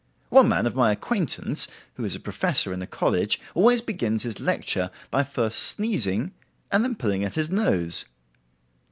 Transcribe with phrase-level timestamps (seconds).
[0.29, 4.39] One man of my acquaintance, who is a professor in a college, always begins his
[4.39, 6.31] lecture by first sneezing
[6.71, 8.05] and then pulling at his nose.